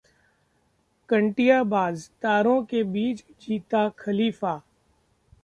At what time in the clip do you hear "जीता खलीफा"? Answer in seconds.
3.41-4.61